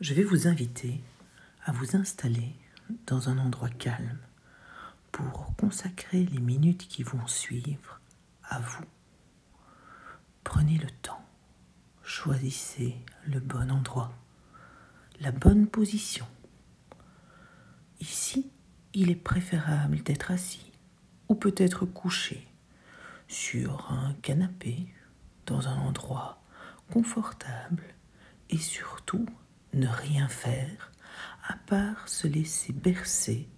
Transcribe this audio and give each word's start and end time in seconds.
je 0.00 0.14
vais 0.14 0.22
vous 0.22 0.46
inviter 0.46 1.02
à 1.64 1.72
vous 1.72 1.96
installer 1.96 2.54
dans 3.06 3.28
un 3.28 3.38
endroit 3.38 3.68
calme 3.68 4.18
pour 5.10 5.54
consacrer 5.56 6.24
les 6.24 6.38
minutes 6.38 6.86
qui 6.86 7.02
vont 7.02 7.26
suivre 7.26 8.00
à 8.44 8.60
vous. 8.60 8.84
Prenez 10.44 10.78
le 10.78 10.88
temps, 11.02 11.24
choisissez 12.04 12.94
le 13.26 13.40
bon 13.40 13.70
endroit, 13.72 14.12
la 15.20 15.32
bonne 15.32 15.66
position. 15.66 16.26
Ici, 18.00 18.52
il 18.94 19.10
est 19.10 19.16
préférable 19.16 20.02
d'être 20.04 20.30
assis 20.30 20.70
ou 21.28 21.34
peut-être 21.34 21.86
couché 21.86 22.46
sur 23.26 23.90
un 23.90 24.14
canapé 24.22 24.86
dans 25.46 25.66
un 25.66 25.76
endroit 25.76 26.40
confortable 26.92 27.82
et 28.48 28.58
surtout 28.58 29.26
ne 29.72 29.86
rien 29.86 30.28
faire 30.28 30.92
à 31.46 31.54
part 31.54 32.08
se 32.08 32.26
laisser 32.26 32.72
bercer 32.72 33.48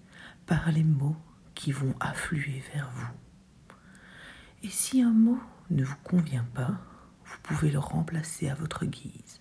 par 0.46 0.70
les 0.70 0.84
mots 0.84 1.16
qui 1.55 1.73
vont 1.73 1.95
affluer 2.01 2.62
vers 2.73 2.91
vous. 2.91 3.77
Et 4.62 4.70
si 4.70 5.02
un 5.02 5.12
mot 5.12 5.41
ne 5.70 5.84
vous 5.84 5.96
convient 6.04 6.46
pas, 6.54 6.78
vous 7.24 7.38
pouvez 7.42 7.70
le 7.70 7.78
remplacer 7.78 8.48
à 8.48 8.54
votre 8.54 8.84
guise 8.87 9.41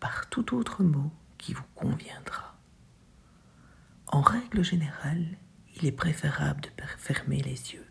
par 0.00 0.28
tout 0.28 0.54
autre 0.54 0.82
mot 0.82 1.12
qui 1.38 1.54
vous 1.54 1.66
conviendra. 1.74 2.58
En 4.06 4.20
règle 4.20 4.62
générale, 4.62 5.36
il 5.76 5.86
est 5.86 5.92
préférable 5.92 6.62
de 6.62 6.84
fermer 6.98 7.40
les 7.42 7.72
yeux. 7.74 7.86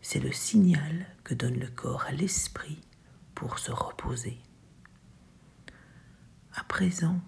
C'est 0.00 0.20
le 0.20 0.32
signal 0.32 1.06
que 1.24 1.34
donne 1.34 1.58
le 1.58 1.68
corps 1.68 2.04
à 2.06 2.12
l'esprit 2.12 2.80
pour 3.34 3.58
se 3.58 3.72
reposer. 3.72 4.38
À 6.58 6.64
présent, 6.64 7.20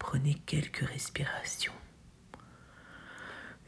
prenez 0.00 0.34
quelques 0.34 0.84
respirations. 0.84 1.72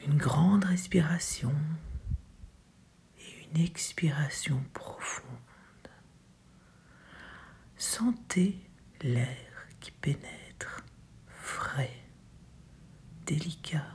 Une 0.05 0.17
grande 0.17 0.65
respiration 0.65 1.55
et 3.21 3.45
une 3.45 3.63
expiration 3.63 4.65
profonde. 4.73 5.29
Sentez 7.77 8.69
l'air 9.01 9.69
qui 9.79 9.93
pénètre, 9.93 10.85
frais, 11.29 12.03
délicat, 13.27 13.87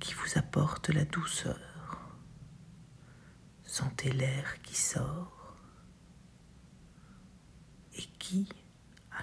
qui 0.00 0.14
vous 0.14 0.38
apporte 0.38 0.88
la 0.88 1.04
douceur. 1.04 1.60
Sentez 3.62 4.10
l'air 4.10 4.62
qui 4.62 4.74
sort 4.74 5.54
et 7.94 8.06
qui, 8.18 8.48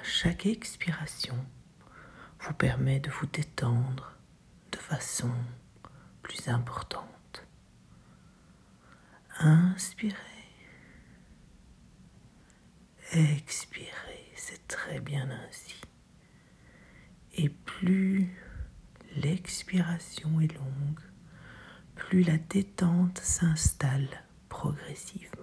chaque 0.03 0.45
expiration, 0.45 1.37
vous 2.41 2.53
permet 2.53 2.99
de 2.99 3.09
vous 3.09 3.25
détendre 3.27 4.17
de 4.71 4.77
façon 4.77 5.31
plus 6.21 6.47
importante. 6.47 7.45
Inspirez. 9.39 10.15
Expirez, 13.11 14.31
c'est 14.35 14.67
très 14.67 14.99
bien 14.99 15.29
ainsi. 15.29 15.79
Et 17.35 17.49
plus 17.49 18.29
l'expiration 19.17 20.39
est 20.41 20.53
longue, 20.53 20.99
plus 21.95 22.23
la 22.23 22.37
détente 22.37 23.19
s'installe 23.19 24.23
progressivement. 24.49 25.34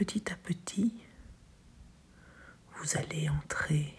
Petit 0.00 0.32
à 0.32 0.34
petit, 0.34 0.94
vous 2.78 2.96
allez 2.96 3.28
entrer 3.28 3.94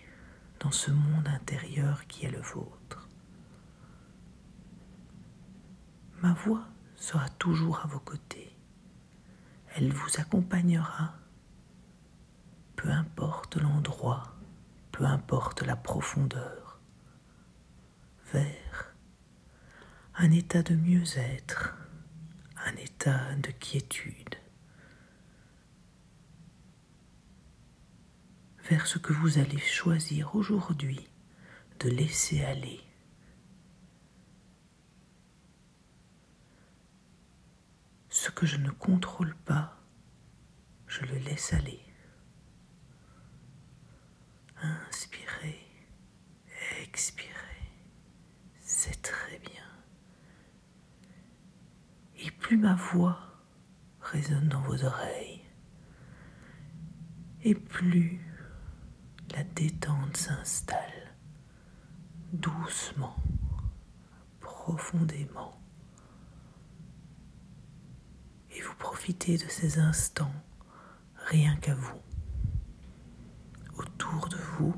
dans 0.59 0.71
ce 0.71 0.89
monde 0.89 1.27
intérieur 1.27 2.07
qui 2.07 2.25
est 2.25 2.31
le 2.31 2.41
vôtre. 2.41 3.07
Ma 6.23 6.33
voix 6.33 6.65
sera 6.95 7.29
toujours 7.29 7.81
à 7.81 7.87
vos 7.87 7.99
côtés. 7.99 8.57
Elle 9.75 9.93
vous 9.93 10.09
accompagnera, 10.19 11.13
peu 12.77 12.89
importe 12.89 13.57
l'endroit, 13.57 14.23
peu 14.91 15.05
importe 15.05 15.61
la 15.61 15.75
profondeur, 15.75 16.79
vers 18.33 18.95
un 20.15 20.31
état 20.31 20.63
de 20.63 20.73
mieux-être, 20.73 21.75
un 22.65 22.75
état 22.77 23.35
de 23.35 23.51
quiétude. 23.51 24.40
Ce 28.79 28.97
que 28.97 29.13
vous 29.13 29.37
allez 29.37 29.59
choisir 29.59 30.35
aujourd'hui 30.35 31.07
de 31.79 31.89
laisser 31.89 32.43
aller. 32.43 32.79
Ce 38.09 38.29
que 38.31 38.45
je 38.45 38.57
ne 38.57 38.69
contrôle 38.69 39.35
pas, 39.35 39.77
je 40.87 41.01
le 41.05 41.17
laisse 41.19 41.53
aller. 41.53 41.81
Inspirez, 44.61 45.59
expirez, 46.83 47.71
c'est 48.61 49.01
très 49.01 49.39
bien. 49.39 49.65
Et 52.19 52.31
plus 52.31 52.57
ma 52.57 52.75
voix 52.75 53.19
résonne 54.01 54.47
dans 54.49 54.61
vos 54.61 54.83
oreilles, 54.83 55.41
et 57.43 57.55
plus 57.55 58.21
détente 59.61 60.17
s'installe 60.17 61.13
doucement, 62.33 63.15
profondément. 64.39 65.61
Et 68.55 68.61
vous 68.61 68.73
profitez 68.79 69.37
de 69.37 69.47
ces 69.47 69.77
instants 69.77 70.33
rien 71.27 71.55
qu'à 71.57 71.75
vous. 71.75 72.01
Autour 73.77 74.29
de 74.29 74.37
vous, 74.37 74.73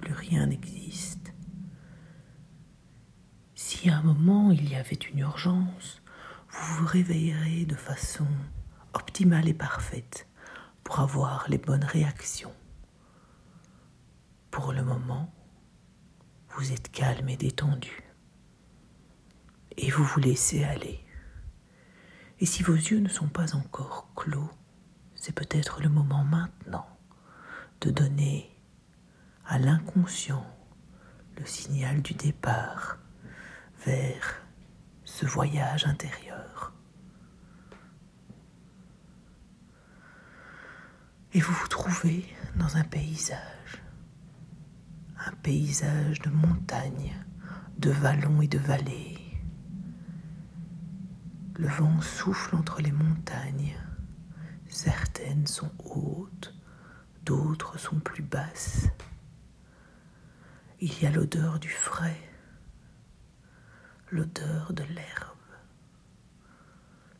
plus 0.00 0.14
rien 0.14 0.46
n'existe. 0.46 1.32
Si 3.56 3.90
à 3.90 3.96
un 3.96 4.02
moment 4.02 4.52
il 4.52 4.70
y 4.70 4.76
avait 4.76 4.94
une 4.94 5.18
urgence, 5.18 6.02
vous 6.50 6.74
vous 6.76 6.86
réveillerez 6.86 7.64
de 7.64 7.74
façon 7.74 8.28
optimale 8.94 9.48
et 9.48 9.54
parfaite 9.54 10.28
pour 10.84 11.00
avoir 11.00 11.46
les 11.48 11.58
bonnes 11.58 11.82
réactions. 11.82 12.52
Pour 14.50 14.72
le 14.72 14.82
moment, 14.82 15.32
vous 16.50 16.72
êtes 16.72 16.90
calme 16.90 17.28
et 17.28 17.36
détendu. 17.36 18.02
Et 19.76 19.90
vous 19.90 20.04
vous 20.04 20.20
laissez 20.20 20.64
aller. 20.64 21.04
Et 22.40 22.46
si 22.46 22.62
vos 22.62 22.74
yeux 22.74 22.98
ne 23.00 23.08
sont 23.08 23.28
pas 23.28 23.54
encore 23.54 24.08
clos, 24.16 24.50
c'est 25.14 25.34
peut-être 25.34 25.80
le 25.82 25.88
moment 25.88 26.24
maintenant 26.24 26.86
de 27.80 27.90
donner 27.90 28.50
à 29.46 29.58
l'inconscient 29.58 30.46
le 31.38 31.46
signal 31.46 32.02
du 32.02 32.14
départ 32.14 32.98
vers 33.86 34.42
ce 35.04 35.26
voyage 35.26 35.86
intérieur. 35.86 36.72
Et 41.32 41.40
vous 41.40 41.52
vous 41.52 41.68
trouvez 41.68 42.26
dans 42.56 42.76
un 42.76 42.84
paysage 42.84 43.82
paysage 45.42 46.20
de 46.20 46.30
montagnes, 46.30 47.14
de 47.78 47.90
vallons 47.90 48.42
et 48.42 48.48
de 48.48 48.58
vallées. 48.58 49.18
Le 51.56 51.68
vent 51.68 52.00
souffle 52.00 52.56
entre 52.56 52.80
les 52.80 52.92
montagnes. 52.92 53.76
Certaines 54.68 55.46
sont 55.46 55.72
hautes, 55.84 56.54
d'autres 57.24 57.78
sont 57.78 58.00
plus 58.00 58.22
basses. 58.22 58.88
Il 60.80 61.02
y 61.02 61.06
a 61.06 61.10
l'odeur 61.10 61.58
du 61.58 61.68
frais, 61.68 62.20
l'odeur 64.10 64.72
de 64.72 64.84
l'herbe, 64.84 65.36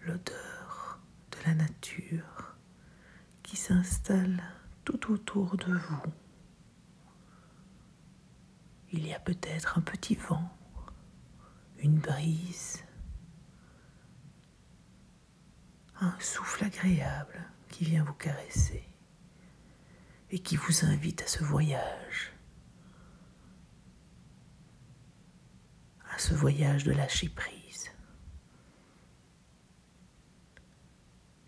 l'odeur 0.06 1.00
de 1.32 1.36
la 1.46 1.54
nature 1.54 2.54
qui 3.42 3.56
s'installe 3.56 4.42
tout 4.84 5.12
autour 5.12 5.56
de 5.56 5.72
vous. 5.72 6.12
Il 8.92 9.06
y 9.06 9.14
a 9.14 9.20
peut-être 9.20 9.78
un 9.78 9.82
petit 9.82 10.16
vent, 10.16 10.50
une 11.78 11.98
brise, 11.98 12.82
un 16.00 16.18
souffle 16.18 16.64
agréable 16.64 17.40
qui 17.68 17.84
vient 17.84 18.02
vous 18.02 18.14
caresser 18.14 18.84
et 20.30 20.40
qui 20.40 20.56
vous 20.56 20.84
invite 20.84 21.22
à 21.22 21.26
ce 21.28 21.44
voyage, 21.44 22.32
à 26.12 26.18
ce 26.18 26.34
voyage 26.34 26.82
de 26.84 26.92
lâcher 26.92 27.28
prise. 27.28 27.92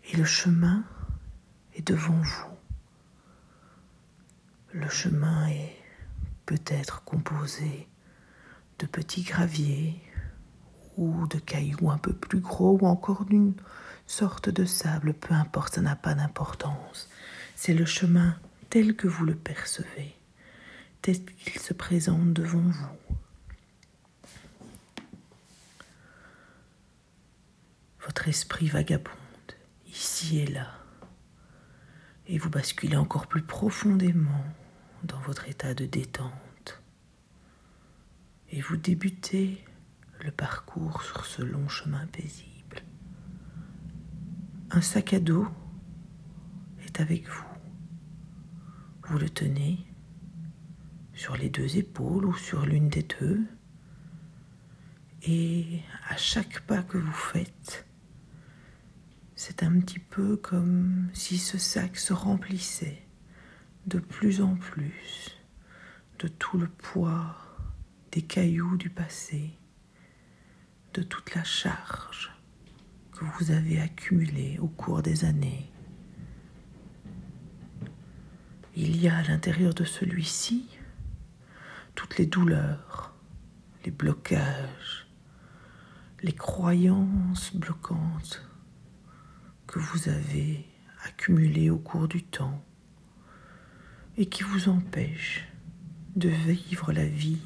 Et 0.05 0.15
le 0.15 0.25
chemin 0.25 0.85
est 1.73 1.85
devant 1.85 2.21
vous. 2.21 2.57
Le 4.71 4.89
chemin 4.89 5.47
est 5.47 5.82
peut-être 6.45 7.03
composé 7.03 7.87
de 8.79 8.85
petits 8.85 9.23
graviers 9.23 10.01
ou 10.97 11.27
de 11.27 11.39
cailloux 11.39 11.89
un 11.89 11.97
peu 11.97 12.13
plus 12.13 12.39
gros 12.39 12.77
ou 12.81 12.85
encore 12.85 13.25
d'une 13.25 13.53
sorte 14.05 14.49
de 14.49 14.65
sable, 14.65 15.13
peu 15.13 15.33
importe, 15.33 15.75
ça 15.75 15.81
n'a 15.81 15.95
pas 15.95 16.13
d'importance. 16.13 17.09
C'est 17.55 17.73
le 17.73 17.85
chemin 17.85 18.37
tel 18.69 18.95
que 18.95 19.07
vous 19.07 19.25
le 19.25 19.35
percevez, 19.35 20.15
tel 21.01 21.23
qu'il 21.23 21.59
se 21.59 21.73
présente 21.73 22.33
devant 22.33 22.59
vous. 22.59 23.15
Votre 28.05 28.27
esprit 28.27 28.67
vagabonde 28.67 29.13
ici 29.87 30.39
et 30.39 30.47
là, 30.47 30.67
et 32.27 32.37
vous 32.37 32.49
basculez 32.49 32.97
encore 32.97 33.27
plus 33.27 33.43
profondément 33.43 34.43
dans 35.03 35.19
votre 35.21 35.47
état 35.49 35.73
de 35.73 35.85
détente. 35.85 36.81
Et 38.49 38.61
vous 38.61 38.77
débutez 38.77 39.63
le 40.23 40.31
parcours 40.31 41.01
sur 41.03 41.25
ce 41.25 41.41
long 41.41 41.67
chemin 41.67 42.05
paisible. 42.07 42.83
Un 44.71 44.81
sac 44.81 45.13
à 45.13 45.19
dos 45.19 45.47
est 46.85 46.99
avec 46.99 47.27
vous. 47.27 47.45
Vous 49.07 49.17
le 49.17 49.29
tenez 49.29 49.85
sur 51.13 51.35
les 51.35 51.49
deux 51.49 51.77
épaules 51.77 52.25
ou 52.25 52.33
sur 52.35 52.65
l'une 52.65 52.89
des 52.89 53.03
deux. 53.03 53.43
Et 55.23 55.81
à 56.09 56.17
chaque 56.17 56.61
pas 56.61 56.83
que 56.83 56.97
vous 56.97 57.11
faites, 57.11 57.85
c'est 59.35 59.63
un 59.63 59.79
petit 59.79 59.99
peu 59.99 60.37
comme 60.37 61.09
si 61.13 61.37
ce 61.37 61.57
sac 61.57 61.97
se 61.97 62.13
remplissait 62.13 63.02
de 63.85 63.99
plus 63.99 64.41
en 64.41 64.55
plus 64.55 65.37
de 66.19 66.27
tout 66.27 66.57
le 66.57 66.67
poids 66.67 67.35
des 68.11 68.21
cailloux 68.21 68.77
du 68.77 68.89
passé, 68.89 69.51
de 70.93 71.01
toute 71.01 71.35
la 71.35 71.43
charge 71.43 72.31
que 73.11 73.25
vous 73.25 73.51
avez 73.51 73.81
accumulée 73.81 74.57
au 74.59 74.67
cours 74.67 75.01
des 75.01 75.25
années. 75.25 75.69
Il 78.75 79.01
y 79.01 79.07
a 79.07 79.17
à 79.17 79.23
l'intérieur 79.23 79.73
de 79.73 79.83
celui-ci 79.83 80.67
toutes 81.95 82.17
les 82.17 82.25
douleurs, 82.25 83.13
les 83.85 83.91
blocages, 83.91 85.07
les 86.21 86.33
croyances 86.33 87.53
bloquantes 87.55 88.47
que 89.67 89.79
vous 89.79 90.09
avez 90.09 90.65
accumulées 91.03 91.69
au 91.69 91.77
cours 91.77 92.07
du 92.07 92.23
temps 92.23 92.63
et 94.17 94.27
qui 94.27 94.43
vous 94.43 94.69
empêchent 94.69 95.47
de 96.15 96.29
vivre 96.29 96.91
la 96.93 97.05
vie 97.05 97.41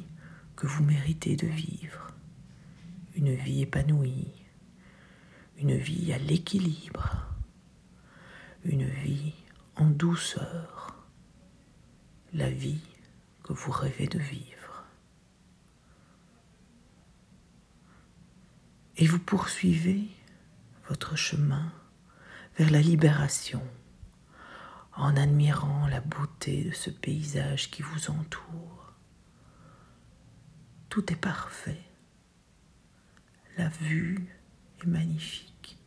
que 0.55 0.67
vous 0.67 0.83
méritez 0.83 1.35
de 1.35 1.47
vivre. 1.47 2.11
Une 3.15 3.33
vie 3.33 3.61
épanouie, 3.61 4.33
une 5.57 5.75
vie 5.75 6.11
à 6.13 6.17
l'équilibre, 6.17 7.25
une 8.65 8.85
vie 8.85 9.33
en 9.75 9.85
douceur, 9.85 10.95
la 12.33 12.49
vie 12.49 12.81
que 13.43 13.53
vous 13.53 13.71
rêvez 13.71 14.07
de 14.07 14.19
vivre. 14.19 14.83
Et 18.97 19.05
vous 19.05 19.19
poursuivez 19.19 20.07
votre 20.89 21.15
chemin 21.15 21.71
vers 22.57 22.71
la 22.71 22.81
libération 22.81 23.61
en 24.97 25.15
admirant 25.15 25.87
la 25.87 26.01
beauté 26.01 26.63
de 26.63 26.71
ce 26.71 26.89
paysage 26.89 27.69
qui 27.69 27.83
vous 27.83 28.09
entoure. 28.09 28.93
Tout 30.89 31.13
est 31.13 31.17
parfait. 31.17 31.83
La 33.57 33.69
vue 33.69 34.27
est 34.81 34.87
magnifique. 34.87 35.77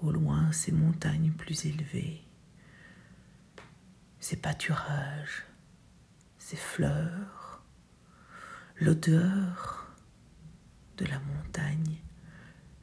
Au 0.00 0.10
loin, 0.10 0.50
ces 0.52 0.72
montagnes 0.72 1.32
plus 1.32 1.66
élevées, 1.66 2.22
ces 4.18 4.36
pâturages, 4.36 5.44
ces 6.38 6.56
fleurs, 6.56 7.62
l'odeur 8.76 9.94
de 10.96 11.04
la 11.04 11.18
montagne, 11.18 11.98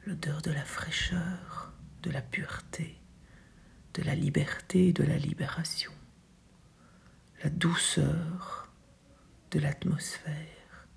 l'odeur 0.06 0.42
de 0.42 0.52
la 0.52 0.64
fraîcheur, 0.64 1.72
de 2.02 2.10
la 2.10 2.22
pureté, 2.22 3.00
de 3.94 4.02
la 4.02 4.14
liberté 4.14 4.88
et 4.88 4.92
de 4.92 5.04
la 5.04 5.16
libération, 5.16 5.92
la 7.42 7.50
douceur 7.50 8.72
de 9.50 9.60
l'atmosphère, 9.60 10.88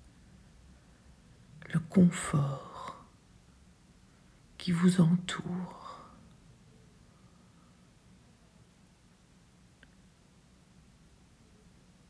le 1.72 1.80
confort 1.80 3.06
qui 4.58 4.72
vous 4.72 5.00
entoure. 5.00 6.04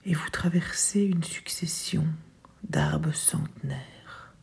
Et 0.05 0.14
vous 0.14 0.31
traversez 0.31 1.02
une 1.02 1.23
succession 1.23 2.06
d'arbres 2.64 3.12
centenaires. 3.12 4.35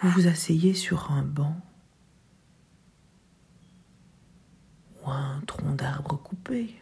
Vous 0.00 0.10
vous 0.10 0.26
asseyez 0.28 0.74
sur 0.74 1.10
un 1.10 1.22
banc 1.22 1.60
ou 5.02 5.10
un 5.10 5.35
tronc 5.46 5.72
d'arbre 5.72 6.16
coupé 6.16 6.74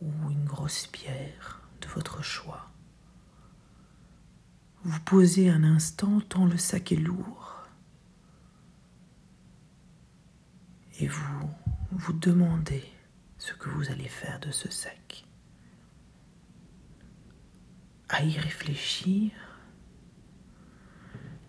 ou 0.00 0.10
une 0.30 0.44
grosse 0.44 0.86
pierre 0.86 1.60
de 1.80 1.88
votre 1.88 2.22
choix. 2.22 2.70
Vous 4.84 5.00
posez 5.00 5.50
un 5.50 5.64
instant 5.64 6.20
tant 6.20 6.46
le 6.46 6.56
sac 6.56 6.92
est 6.92 6.96
lourd 6.96 7.56
et 11.00 11.06
vous 11.06 11.50
vous 11.92 12.12
demandez 12.12 12.84
ce 13.38 13.52
que 13.52 13.68
vous 13.68 13.90
allez 13.90 14.08
faire 14.08 14.40
de 14.40 14.50
ce 14.50 14.70
sac. 14.70 15.24
À 18.08 18.24
y 18.24 18.38
réfléchir, 18.38 19.32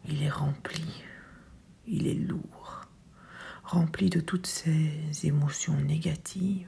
il 0.06 0.23
est 0.23 0.29
rempli, 0.29 1.03
il 1.88 2.07
est 2.07 2.15
lourd, 2.15 2.58
rempli 3.69 4.09
de 4.09 4.19
toutes 4.19 4.47
ces 4.47 5.28
émotions 5.28 5.80
négatives, 5.80 6.68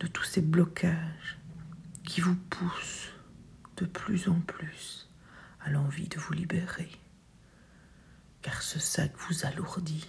de 0.00 0.06
tous 0.06 0.24
ces 0.24 0.40
blocages 0.40 1.38
qui 2.04 2.22
vous 2.22 2.36
poussent 2.48 3.12
de 3.76 3.84
plus 3.84 4.26
en 4.30 4.40
plus 4.40 5.10
à 5.60 5.68
l'envie 5.68 6.08
de 6.08 6.18
vous 6.18 6.32
libérer. 6.32 6.90
Car 8.40 8.62
ce 8.62 8.78
sac 8.78 9.12
vous 9.28 9.44
alourdit 9.44 10.08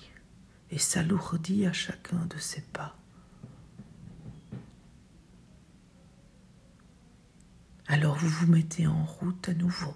et 0.71 0.77
s'alourdit 0.77 1.65
à 1.65 1.73
chacun 1.73 2.25
de 2.27 2.37
ses 2.37 2.61
pas. 2.61 2.97
Alors 7.87 8.15
vous 8.15 8.29
vous 8.29 8.47
mettez 8.47 8.87
en 8.87 9.03
route 9.03 9.49
à 9.49 9.53
nouveau 9.53 9.93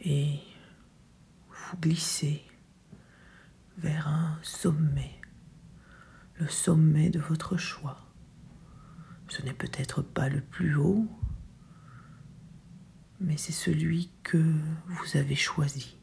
et 0.00 0.38
vous 1.50 1.76
glissez 1.78 2.45
vers 3.78 4.08
un 4.08 4.38
sommet, 4.42 5.20
le 6.36 6.48
sommet 6.48 7.10
de 7.10 7.20
votre 7.20 7.56
choix. 7.56 8.06
Ce 9.28 9.42
n'est 9.42 9.52
peut-être 9.52 10.02
pas 10.02 10.28
le 10.28 10.40
plus 10.40 10.76
haut, 10.76 11.06
mais 13.20 13.36
c'est 13.36 13.52
celui 13.52 14.10
que 14.22 14.38
vous 14.86 15.16
avez 15.16 15.34
choisi. 15.34 15.96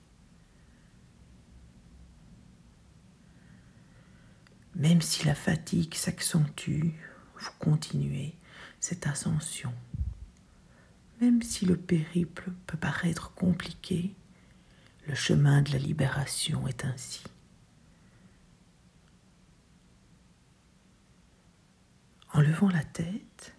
Même 4.75 5.01
si 5.01 5.25
la 5.25 5.36
fatigue 5.36 5.94
s'accentue, 5.94 6.89
vous 7.39 7.51
continuez 7.60 8.36
cette 8.80 9.06
ascension. 9.08 9.74
Même 11.22 11.42
si 11.42 11.65
le 11.65 11.77
périple 11.77 12.51
peut 12.65 12.77
paraître 12.77 13.34
compliqué, 13.34 14.15
le 15.08 15.15
chemin 15.15 15.62
de 15.62 15.72
la 15.72 15.77
libération 15.77 16.68
est 16.68 16.86
ainsi. 16.86 17.24
En 22.34 22.42
levant 22.42 22.70
la 22.70 22.84
tête, 22.84 23.56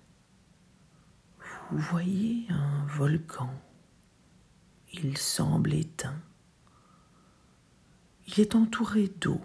vous 1.71 1.79
voyez 1.79 2.47
un 2.51 2.85
volcan. 2.87 3.51
Il 4.93 5.17
semble 5.17 5.73
éteint. 5.75 6.21
Il 8.27 8.41
est 8.41 8.55
entouré 8.55 9.09
d'eau. 9.21 9.41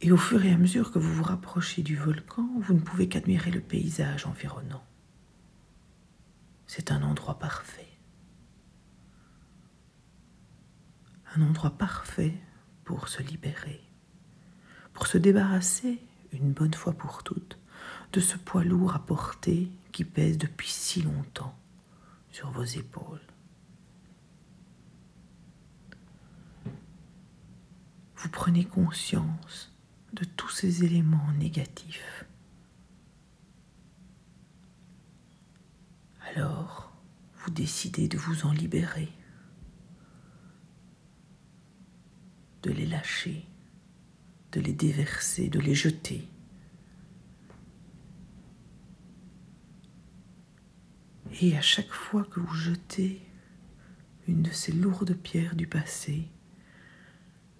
Et 0.00 0.10
au 0.10 0.16
fur 0.16 0.44
et 0.44 0.52
à 0.52 0.58
mesure 0.58 0.90
que 0.90 0.98
vous 0.98 1.14
vous 1.14 1.22
rapprochez 1.22 1.82
du 1.82 1.96
volcan, 1.96 2.48
vous 2.58 2.74
ne 2.74 2.80
pouvez 2.80 3.08
qu'admirer 3.08 3.50
le 3.50 3.60
paysage 3.60 4.26
environnant. 4.26 4.84
C'est 6.66 6.90
un 6.90 7.02
endroit 7.02 7.38
parfait. 7.38 7.92
un 11.34 11.42
endroit 11.42 11.70
parfait 11.70 12.34
pour 12.84 13.08
se 13.08 13.22
libérer, 13.22 13.80
pour 14.92 15.06
se 15.06 15.18
débarrasser, 15.18 15.98
une 16.32 16.52
bonne 16.52 16.74
fois 16.74 16.92
pour 16.92 17.22
toutes, 17.22 17.58
de 18.12 18.20
ce 18.20 18.36
poids 18.36 18.64
lourd 18.64 18.94
à 18.94 18.98
porter 19.00 19.70
qui 19.92 20.04
pèse 20.04 20.38
depuis 20.38 20.68
si 20.68 21.02
longtemps 21.02 21.56
sur 22.30 22.50
vos 22.50 22.64
épaules. 22.64 23.20
Vous 28.16 28.28
prenez 28.28 28.64
conscience 28.64 29.72
de 30.12 30.24
tous 30.24 30.50
ces 30.50 30.84
éléments 30.84 31.32
négatifs. 31.38 32.24
Alors, 36.34 36.92
vous 37.38 37.50
décidez 37.50 38.08
de 38.08 38.16
vous 38.16 38.46
en 38.46 38.52
libérer, 38.52 39.12
de 42.62 42.70
les 42.70 42.86
lâcher, 42.86 43.44
de 44.52 44.60
les 44.60 44.72
déverser, 44.72 45.48
de 45.48 45.58
les 45.58 45.74
jeter. 45.74 46.28
Et 51.40 51.56
à 51.56 51.62
chaque 51.62 51.90
fois 51.90 52.24
que 52.24 52.40
vous 52.40 52.54
jetez 52.54 53.22
une 54.28 54.42
de 54.42 54.50
ces 54.50 54.72
lourdes 54.72 55.14
pierres 55.14 55.56
du 55.56 55.66
passé 55.66 56.28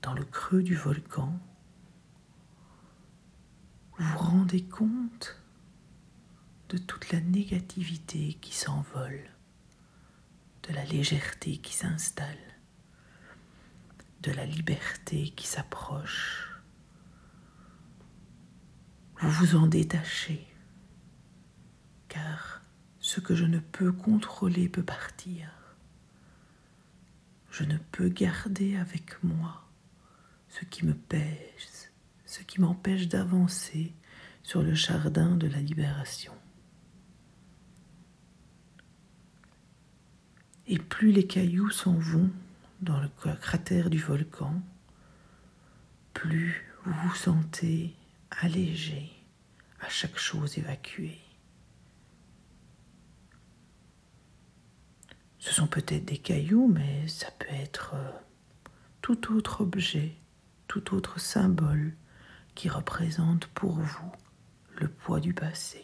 dans 0.03 0.13
le 0.13 0.25
creux 0.25 0.63
du 0.63 0.75
volcan, 0.77 1.39
vous 3.99 4.05
vous 4.05 4.19
rendez 4.19 4.63
compte 4.63 5.41
de 6.69 6.79
toute 6.79 7.11
la 7.13 7.21
négativité 7.21 8.35
qui 8.41 8.55
s'envole, 8.55 9.31
de 10.69 10.75
la 10.75 10.85
légèreté 10.85 11.57
qui 11.57 11.75
s'installe, 11.75 12.39
de 14.23 14.33
la 14.33 14.47
liberté 14.47 15.31
qui 15.31 15.47
s'approche. 15.47 16.52
Vous 19.23 19.31
vous 19.31 19.55
en 19.55 19.69
détachez, 19.69 20.45
car 22.09 22.61
ce 22.99 23.21
que 23.21 23.37
je 23.37 23.45
ne 23.45 23.61
peux 23.61 23.93
contrôler 23.93 24.69
peut 24.69 24.83
partir. 24.83 25.49
Je 27.53 27.63
ne 27.63 27.77
peux 27.93 28.09
garder 28.09 28.75
avec 28.77 29.23
moi 29.23 29.69
ce 30.49 30.65
qui 30.65 30.85
me 30.85 30.95
pèse, 30.95 31.93
ce 32.27 32.43
qui 32.43 32.61
m'empêche 32.61 33.07
d'avancer 33.07 33.95
sur 34.43 34.61
le 34.61 34.75
jardin 34.75 35.37
de 35.37 35.47
la 35.47 35.61
libération. 35.61 36.35
Et 40.67 40.81
plus 40.81 41.13
les 41.13 41.29
cailloux 41.29 41.71
s'en 41.71 41.95
vont 41.95 42.31
dans 42.81 42.99
le 43.01 43.09
cratère 43.37 43.89
du 43.89 43.99
volcan, 43.99 44.61
plus 46.13 46.65
vous 46.85 47.09
vous 47.09 47.15
sentez 47.15 47.95
allégé 48.41 49.11
à 49.81 49.89
chaque 49.89 50.19
chose 50.19 50.59
évacuée. 50.59 51.21
Ce 55.39 55.53
sont 55.53 55.67
peut-être 55.67 56.05
des 56.05 56.19
cailloux, 56.19 56.69
mais 56.69 57.09
ça 57.09 57.31
peut 57.33 57.51
être 57.51 57.95
euh, 57.95 58.11
tout 59.01 59.35
autre 59.35 59.63
objet, 59.63 60.17
tout 60.69 60.95
autre 60.95 61.19
symbole 61.19 61.97
qui 62.55 62.69
représente 62.69 63.47
pour 63.49 63.73
vous 63.73 64.13
le 64.77 64.89
poids 64.89 65.21
du 65.21 65.35
passé, 65.35 65.83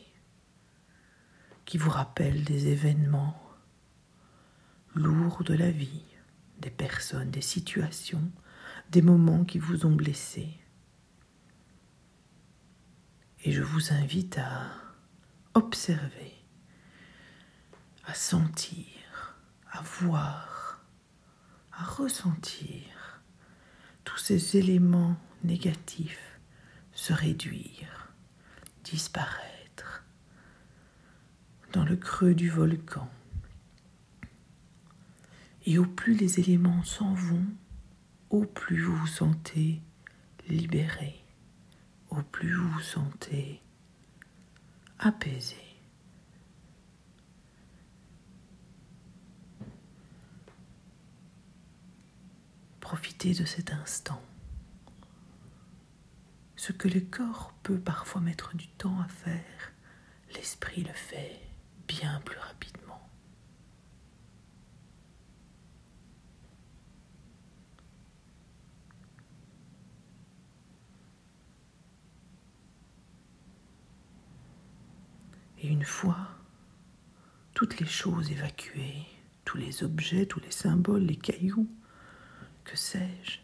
qui 1.65 1.77
vous 1.77 1.91
rappelle 1.91 2.45
des 2.45 2.69
événements 2.69 3.43
lourds 4.95 5.43
de 5.45 5.55
la 5.55 5.71
vie, 5.71 6.05
des 6.61 6.71
personnes, 6.71 7.31
des 7.31 7.41
situations, 7.41 8.31
des 8.91 9.03
moments 9.03 9.45
qui 9.45 9.59
vous 9.59 9.87
ont 9.87 9.95
blessé. 9.95 10.49
Et 13.49 13.53
je 13.53 13.63
vous 13.63 13.95
invite 13.95 14.37
à 14.37 14.67
observer, 15.55 16.35
à 18.05 18.13
sentir 18.13 19.39
à 19.73 19.81
voir, 19.81 20.85
à 21.73 21.83
ressentir 21.83 23.23
tous 24.05 24.19
ces 24.19 24.59
éléments 24.59 25.17
négatifs 25.45 26.39
se 26.93 27.15
réduire, 27.15 28.13
disparaître 28.85 30.05
dans 31.73 31.87
le 31.87 31.97
creux 31.97 32.35
du 32.35 32.51
volcan. 32.51 33.09
Et 35.65 35.79
au 35.79 35.87
plus 35.87 36.19
les 36.19 36.39
éléments 36.39 36.83
s'en 36.83 37.15
vont, 37.15 37.47
au 38.29 38.45
plus 38.45 38.83
vous 38.83 38.95
vous 38.95 39.07
sentez 39.07 39.81
libéré, 40.51 41.25
au 42.11 42.23
plus 42.23 42.55
vous 42.55 42.81
sentez 42.81 43.63
apaisé. 44.99 45.57
Profitez 52.81 53.35
de 53.35 53.45
cet 53.45 53.73
instant. 53.73 54.23
Ce 56.57 56.73
que 56.73 56.89
le 56.89 57.01
corps 57.01 57.53
peut 57.63 57.79
parfois 57.79 58.21
mettre 58.21 58.57
du 58.57 58.67
temps 58.69 58.99
à 59.01 59.09
faire, 59.09 59.73
l'esprit 60.35 60.83
le 60.83 60.93
fait 60.93 61.41
bien 61.87 62.21
plus 62.25 62.39
rapidement. 62.39 62.88
Et 75.61 75.69
une 75.69 75.85
fois 75.85 76.29
toutes 77.55 77.81
les 77.81 77.87
choses 77.87 78.31
évacuées, 78.31 79.05
tous 79.45 79.57
les 79.57 79.83
objets, 79.83 80.27
tous 80.27 80.41
les 80.41 80.51
symboles, 80.51 81.03
les 81.03 81.17
cailloux, 81.17 81.69
que 82.65 82.77
sais-je 82.77 83.39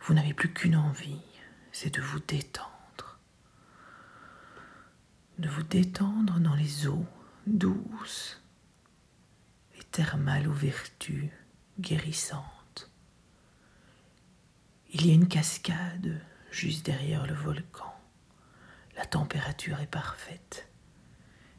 Vous 0.00 0.14
n'avez 0.14 0.34
plus 0.34 0.52
qu'une 0.52 0.76
envie, 0.76 1.20
c'est 1.70 1.94
de 1.94 2.00
vous 2.00 2.18
détendre. 2.20 3.18
De 5.38 5.48
vous 5.48 5.62
détendre 5.62 6.40
dans 6.40 6.54
les 6.54 6.88
eaux 6.88 7.06
douces 7.46 8.42
et 9.78 9.84
thermales 9.84 10.48
aux 10.48 10.56
guérissantes. 11.78 12.90
Il 14.92 15.06
y 15.06 15.10
a 15.10 15.14
une 15.14 15.28
cascade 15.28 16.20
juste 16.50 16.86
derrière 16.86 17.26
le 17.26 17.34
volcan. 17.34 17.95
La 18.96 19.04
température 19.04 19.78
est 19.80 19.86
parfaite 19.90 20.68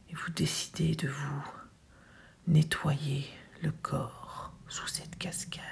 et 0.10 0.15
vous 0.15 0.32
décidez 0.32 0.96
de 0.96 1.08
vous 1.08 1.44
nettoyer 2.48 3.27
le 3.62 3.72
corps 3.72 4.53
sous 4.67 4.88
cette 4.88 5.17
cascade. 5.17 5.63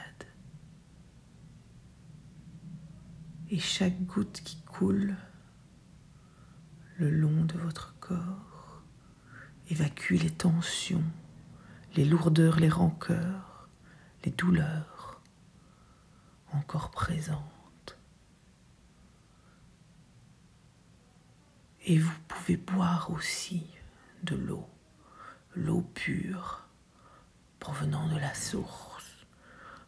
Et 3.49 3.59
chaque 3.59 3.99
goutte 4.03 4.41
qui 4.43 4.61
coule 4.61 5.15
le 6.97 7.09
long 7.09 7.45
de 7.45 7.57
votre 7.57 7.95
corps 7.99 8.81
évacue 9.69 10.13
les 10.21 10.31
tensions, 10.31 11.03
les 11.95 12.05
lourdeurs, 12.05 12.59
les 12.59 12.69
rancœurs, 12.69 13.69
les 14.23 14.31
douleurs 14.31 15.21
encore 16.53 16.91
présentes. 16.91 17.54
Et 21.85 21.97
vous 21.97 22.13
pouvez 22.27 22.57
boire 22.57 23.11
aussi 23.11 23.65
de 24.23 24.35
l'eau, 24.35 24.67
l'eau 25.55 25.81
pure 25.93 26.67
provenant 27.59 28.07
de 28.09 28.17
la 28.17 28.33
source 28.33 29.25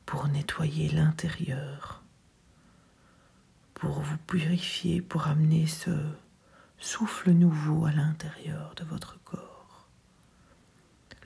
pour 0.06 0.28
nettoyer 0.28 0.90
l'intérieur 0.90 2.04
pour 3.80 4.02
vous 4.02 4.18
purifier, 4.18 5.04
pour 5.04 5.28
amener 5.28 5.68
ce 5.68 5.92
souffle 6.80 7.30
nouveau 7.30 7.86
à 7.86 7.92
l'intérieur 7.92 8.74
de 8.74 8.84
votre 8.84 9.20
corps. 9.24 9.88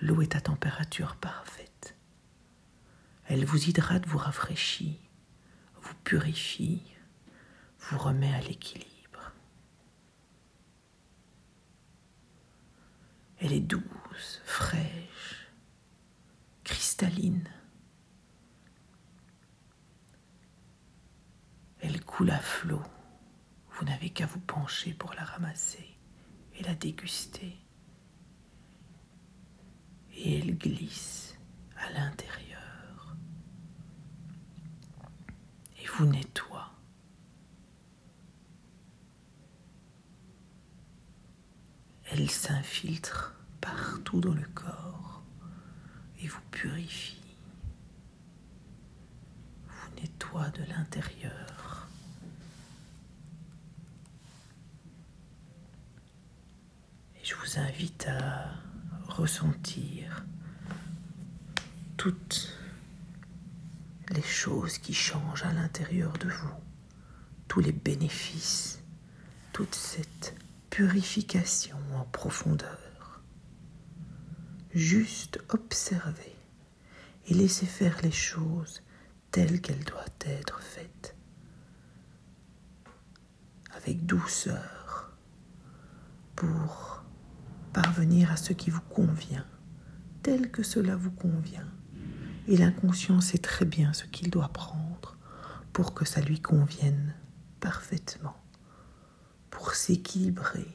L'eau 0.01 0.21
est 0.21 0.35
à 0.35 0.41
température 0.41 1.15
parfaite. 1.15 1.95
Elle 3.27 3.45
vous 3.45 3.69
hydrate, 3.69 4.05
vous 4.05 4.17
rafraîchit, 4.17 4.99
vous 5.81 5.93
purifie, 6.03 6.83
vous 7.79 7.97
remet 7.97 8.33
à 8.33 8.41
l'équilibre. 8.41 8.90
Elle 13.41 13.53
est 13.53 13.59
douce, 13.59 14.41
fraîche, 14.45 15.51
cristalline. 16.63 17.49
Elle 21.81 22.05
coule 22.05 22.31
à 22.31 22.39
flot. 22.39 22.83
Vous 23.71 23.85
n'avez 23.85 24.11
qu'à 24.11 24.27
vous 24.27 24.39
pencher 24.39 24.93
pour 24.93 25.13
la 25.15 25.23
ramasser 25.23 25.97
et 26.55 26.63
la 26.63 26.75
déguster. 26.75 27.57
Et 30.15 30.39
elle 30.39 30.57
glisse 30.57 31.35
à 31.77 31.91
l'intérieur. 31.91 32.41
vous 35.97 36.05
nettoie. 36.05 36.70
Elle 42.13 42.29
s'infiltre 42.29 43.33
partout 43.61 44.19
dans 44.19 44.33
le 44.33 44.45
corps 44.53 45.23
et 46.19 46.27
vous 46.27 46.41
purifie, 46.51 47.21
vous 49.65 50.01
nettoie 50.01 50.49
de 50.49 50.63
l'intérieur. 50.65 51.87
Et 57.15 57.23
je 57.23 57.33
vous 57.35 57.59
invite 57.59 58.05
à 58.07 58.55
ressentir 59.07 60.25
toutes 61.95 62.57
les 64.09 64.21
choses 64.21 64.77
qui 64.79 64.93
changent 64.93 65.43
à 65.43 65.53
l'intérieur 65.53 66.11
de 66.17 66.27
vous, 66.27 66.59
tous 67.47 67.61
les 67.61 67.71
bénéfices, 67.71 68.83
toute 69.53 69.75
cette 69.75 70.35
purification 70.71 71.77
en 71.95 72.05
profondeur. 72.05 73.21
Juste 74.73 75.39
observer 75.49 76.35
et 77.27 77.33
laisser 77.33 77.65
faire 77.65 77.97
les 78.01 78.11
choses 78.11 78.81
telles 79.31 79.59
qu'elles 79.59 79.83
doivent 79.83 80.07
être 80.21 80.61
faites, 80.61 81.15
avec 83.75 84.05
douceur, 84.05 85.11
pour 86.37 87.03
parvenir 87.73 88.31
à 88.31 88.37
ce 88.37 88.53
qui 88.53 88.69
vous 88.69 88.81
convient, 88.81 89.45
tel 90.23 90.51
que 90.51 90.63
cela 90.63 90.95
vous 90.95 91.11
convient. 91.11 91.67
Et 92.47 92.55
l'inconscient 92.55 93.19
sait 93.19 93.37
très 93.37 93.65
bien 93.65 93.91
ce 93.91 94.05
qu'il 94.05 94.29
doit 94.31 94.47
prendre 94.47 95.17
pour 95.73 95.93
que 95.93 96.05
ça 96.05 96.21
lui 96.21 96.39
convienne 96.39 97.13
parfaitement, 97.59 98.40
pour 99.51 99.75
s'équilibrer, 99.75 100.67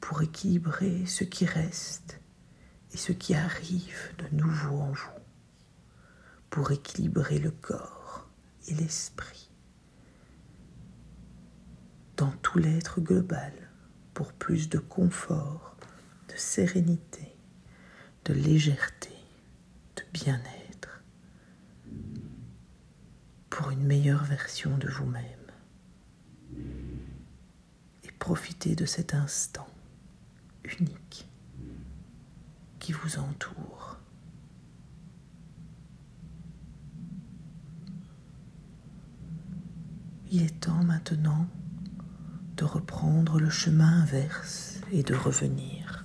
pour 0.00 0.22
équilibrer 0.22 1.04
ce 1.06 1.24
qui 1.24 1.44
reste 1.44 2.20
et 2.92 2.96
ce 2.96 3.10
qui 3.10 3.34
arrive 3.34 4.14
de 4.18 4.36
nouveau 4.36 4.78
en 4.78 4.92
vous, 4.92 5.20
pour 6.50 6.70
équilibrer 6.70 7.40
le 7.40 7.50
corps 7.50 8.28
et 8.68 8.74
l'esprit, 8.74 9.50
dans 12.16 12.30
tout 12.42 12.58
l'être 12.58 13.00
global, 13.00 13.52
pour 14.14 14.32
plus 14.32 14.68
de 14.68 14.78
confort, 14.78 15.76
de 16.28 16.36
sérénité, 16.36 17.34
de 18.26 18.34
légèreté 18.34 19.10
bien-être, 20.12 21.02
pour 23.48 23.70
une 23.70 23.84
meilleure 23.84 24.24
version 24.24 24.76
de 24.78 24.88
vous-même. 24.88 25.39
Profitez 28.20 28.76
de 28.76 28.84
cet 28.84 29.14
instant 29.14 29.66
unique 30.62 31.28
qui 32.78 32.92
vous 32.92 33.18
entoure. 33.18 33.98
Il 40.30 40.42
est 40.42 40.60
temps 40.60 40.84
maintenant 40.84 41.48
de 42.56 42.64
reprendre 42.64 43.40
le 43.40 43.50
chemin 43.50 44.02
inverse 44.02 44.80
et 44.92 45.02
de 45.02 45.14
revenir, 45.14 46.04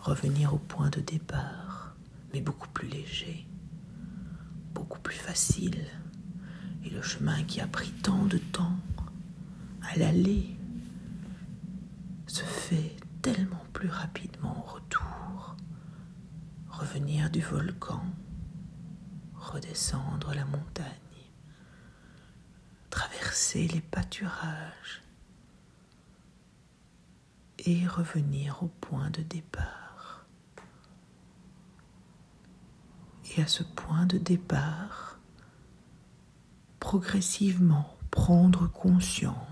revenir 0.00 0.52
au 0.52 0.58
point 0.58 0.90
de 0.90 1.00
départ 1.00 1.94
mais 2.34 2.40
beaucoup 2.40 2.68
plus 2.68 2.88
léger, 2.88 3.46
beaucoup 4.74 5.00
plus 5.00 5.16
facile. 5.16 5.86
Et 6.84 6.90
le 6.90 7.02
chemin 7.02 7.42
qui 7.44 7.60
a 7.60 7.66
pris 7.66 7.90
tant 8.02 8.26
de 8.26 8.38
temps 8.38 8.76
à 9.82 9.96
l'aller 9.98 10.55
se 12.26 12.42
fait 12.42 12.96
tellement 13.22 13.64
plus 13.72 13.88
rapidement 13.88 14.58
au 14.58 14.70
retour. 14.74 15.56
Revenir 16.68 17.30
du 17.30 17.40
volcan, 17.40 18.04
redescendre 19.34 20.34
la 20.34 20.44
montagne, 20.44 20.86
traverser 22.90 23.68
les 23.68 23.80
pâturages 23.80 25.02
et 27.58 27.86
revenir 27.86 28.62
au 28.62 28.68
point 28.68 29.10
de 29.10 29.22
départ. 29.22 29.86
et 33.36 33.42
à 33.42 33.46
ce 33.46 33.62
point 33.62 34.06
de 34.06 34.18
départ, 34.18 35.18
progressivement 36.80 37.96
prendre 38.10 38.68
conscience 38.68 39.45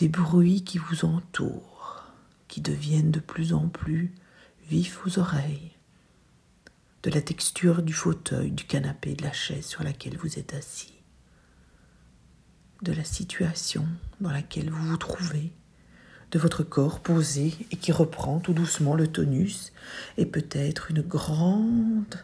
des 0.00 0.08
bruits 0.08 0.64
qui 0.64 0.78
vous 0.78 1.04
entourent, 1.04 2.06
qui 2.48 2.62
deviennent 2.62 3.10
de 3.10 3.20
plus 3.20 3.52
en 3.52 3.68
plus 3.68 4.14
vifs 4.66 4.98
aux 5.06 5.18
oreilles, 5.18 5.72
de 7.02 7.10
la 7.10 7.20
texture 7.20 7.82
du 7.82 7.92
fauteuil, 7.92 8.50
du 8.50 8.64
canapé, 8.64 9.14
de 9.14 9.22
la 9.22 9.32
chaise 9.32 9.66
sur 9.66 9.84
laquelle 9.84 10.16
vous 10.16 10.38
êtes 10.38 10.54
assis, 10.54 10.94
de 12.80 12.94
la 12.94 13.04
situation 13.04 13.86
dans 14.22 14.30
laquelle 14.30 14.70
vous 14.70 14.86
vous 14.86 14.96
trouvez, 14.96 15.52
de 16.30 16.38
votre 16.38 16.62
corps 16.62 17.00
posé 17.00 17.52
et 17.70 17.76
qui 17.76 17.92
reprend 17.92 18.40
tout 18.40 18.54
doucement 18.54 18.94
le 18.94 19.06
tonus 19.06 19.70
et 20.16 20.24
peut-être 20.24 20.90
une 20.90 21.02
grande 21.02 22.16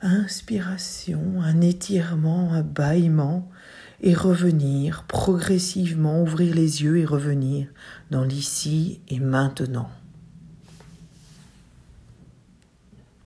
inspiration, 0.00 1.42
un 1.42 1.60
étirement, 1.60 2.54
un 2.54 2.62
bâillement 2.62 3.50
et 4.00 4.14
revenir 4.14 5.04
progressivement, 5.04 6.22
ouvrir 6.22 6.54
les 6.54 6.82
yeux 6.82 6.98
et 6.98 7.04
revenir 7.04 7.68
dans 8.10 8.24
l'ici 8.24 9.00
et 9.08 9.18
maintenant. 9.18 9.90